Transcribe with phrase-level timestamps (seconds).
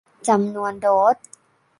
[0.27, 1.15] จำนวนโดส